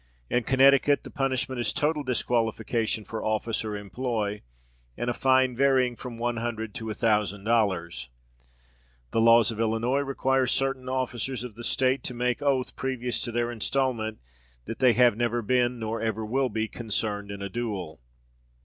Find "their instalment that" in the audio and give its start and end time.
13.31-14.79